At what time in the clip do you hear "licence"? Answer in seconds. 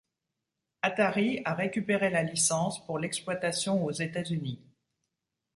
2.23-2.83